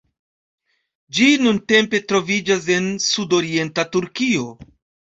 [1.17, 4.53] Ĝi nuntempe troviĝas en sudorienta Turkio.